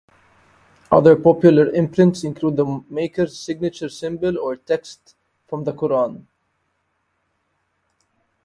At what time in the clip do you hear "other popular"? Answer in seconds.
0.91-1.69